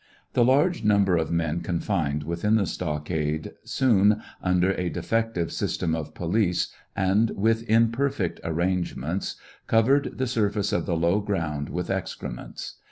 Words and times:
The 0.33 0.43
large 0.43 0.83
number 0.83 1.15
of 1.15 1.29
men 1.29 1.61
confined 1.61 2.23
within 2.23 2.55
the 2.55 2.65
stockade 2.65 3.51
soon, 3.63 4.19
under 4.41 4.71
a 4.71 4.89
defective 4.89 5.51
system 5.51 5.93
of 5.93 6.15
police, 6.15 6.73
and 6.95 7.29
with 7.35 7.69
imperfect 7.69 8.39
arrangements, 8.43 9.35
cov 9.67 9.85
ered 9.89 10.17
the 10.17 10.25
surface 10.25 10.73
of 10.73 10.87
the 10.87 10.97
low 10.97 11.19
ground 11.19 11.69
with 11.69 11.91
excrements. 11.91 12.77